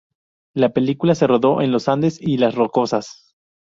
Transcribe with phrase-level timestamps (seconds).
[0.55, 3.35] La película se rodó en los Andes y las Rocosas.